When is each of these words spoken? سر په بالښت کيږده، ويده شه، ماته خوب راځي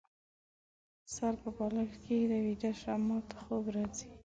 سر 1.13 1.33
په 1.41 1.49
بالښت 1.55 1.95
کيږده، 2.03 2.37
ويده 2.45 2.71
شه، 2.81 2.93
ماته 3.07 3.35
خوب 3.43 3.63
راځي 3.75 4.07